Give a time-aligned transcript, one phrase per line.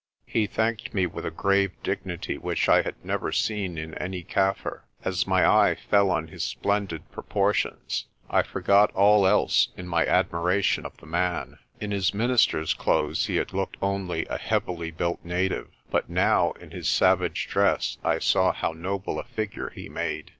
[0.25, 4.81] He thanked me with a grave dignity which I had never seen in any Kaffir.
[5.05, 10.03] As my eye fell on his splendid propor tions I forgot all else in my
[10.07, 11.59] admiration of the man.
[11.79, 16.71] In his minister's clothes he had looked only a heavily built native but now in
[16.71, 20.29] his savage dress I saw how noble a figure he made.